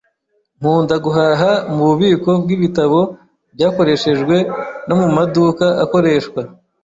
[0.59, 2.99] Nkunda guhaha mububiko bwibitabo
[3.55, 4.35] byakoreshejwe
[4.87, 6.41] no mumaduka akoreshwa.